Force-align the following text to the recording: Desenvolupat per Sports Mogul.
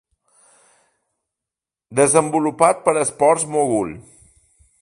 Desenvolupat 2.01 2.83
per 2.89 2.97
Sports 3.13 3.49
Mogul. 3.55 3.97